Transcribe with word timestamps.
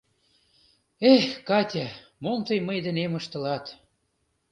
Эх, 1.11 1.25
Катя, 1.49 1.87
мом 2.23 2.39
тый 2.47 2.59
мый 2.67 2.77
денем 2.85 3.13
ыштылат!»... 3.19 3.65